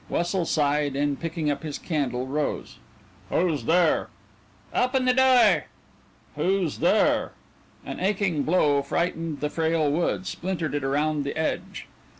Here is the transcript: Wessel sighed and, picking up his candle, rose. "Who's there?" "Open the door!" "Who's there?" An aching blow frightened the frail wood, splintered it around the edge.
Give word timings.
Wessel 0.09 0.45
sighed 0.45 0.95
and, 0.95 1.19
picking 1.19 1.51
up 1.51 1.61
his 1.61 1.77
candle, 1.77 2.25
rose. 2.25 2.77
"Who's 3.29 3.65
there?" 3.65 4.09
"Open 4.73 5.05
the 5.05 5.13
door!" 5.13 5.65
"Who's 6.35 6.79
there?" 6.79 7.33
An 7.85 7.99
aching 7.99 8.41
blow 8.41 8.81
frightened 8.81 9.41
the 9.41 9.49
frail 9.51 9.91
wood, 9.91 10.25
splintered 10.25 10.73
it 10.73 10.83
around 10.83 11.23
the 11.23 11.37
edge. 11.37 11.85